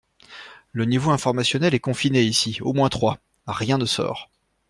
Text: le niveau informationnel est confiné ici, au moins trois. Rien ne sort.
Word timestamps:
le 0.71 0.85
niveau 0.85 1.11
informationnel 1.11 1.75
est 1.75 1.79
confiné 1.79 2.23
ici, 2.23 2.57
au 2.61 2.73
moins 2.73 2.89
trois. 2.89 3.19
Rien 3.45 3.77
ne 3.77 3.85
sort. 3.85 4.31